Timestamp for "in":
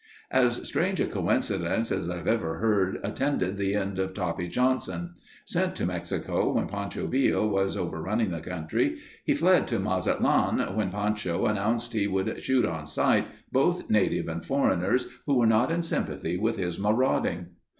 15.71-15.83